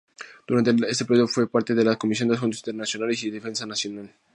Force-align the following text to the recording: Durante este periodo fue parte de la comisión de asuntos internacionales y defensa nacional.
Durante 0.47 0.71
este 0.89 1.05
periodo 1.05 1.27
fue 1.27 1.47
parte 1.47 1.75
de 1.75 1.83
la 1.83 1.95
comisión 1.95 2.27
de 2.27 2.33
asuntos 2.33 2.61
internacionales 2.61 3.23
y 3.23 3.29
defensa 3.29 3.67
nacional. 3.67 4.11